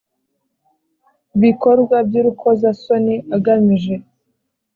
[1.41, 3.95] bikorwa by urukozasoni agamije